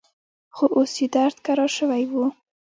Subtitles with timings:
[0.55, 2.13] خو اوس يې درد کرار سوى و.